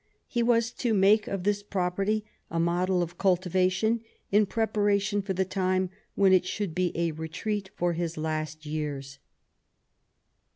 He 0.27 0.41
was 0.41 0.71
to 0.71 0.95
make 0.95 1.27
of 1.27 1.43
this 1.43 1.61
property 1.61 2.25
a 2.49 2.59
model 2.59 3.03
of 3.03 3.19
cultivation, 3.19 4.01
in 4.31 4.47
preparation 4.47 5.21
for 5.21 5.33
the 5.35 5.45
time 5.45 5.91
when 6.15 6.33
it 6.33 6.43
should 6.47 6.73
be 6.73 6.91
a 6.95 7.11
retreat 7.11 7.69
for 7.75 7.93
his 7.93 8.17
last 8.17 8.65
years. 8.65 9.19